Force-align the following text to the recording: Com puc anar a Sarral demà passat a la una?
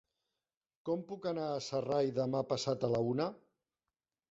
Com 0.89 1.03
puc 1.11 1.27
anar 1.33 1.43
a 1.51 1.59
Sarral 1.67 2.11
demà 2.17 2.43
passat 2.55 2.89
a 2.89 2.93
la 2.97 3.05
una? 3.13 3.31